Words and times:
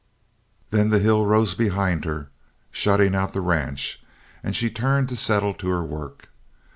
Then 0.71 0.89
the 0.89 0.97
hill 0.97 1.27
rose 1.27 1.53
behind 1.53 2.05
her, 2.05 2.31
shutting 2.71 3.13
out 3.13 3.33
the 3.33 3.39
ranch, 3.41 4.01
and 4.43 4.55
she 4.55 4.67
turned 4.71 5.09
to 5.09 5.15
settle 5.15 5.53
to 5.53 5.69
her 5.69 5.83
work. 5.83 6.29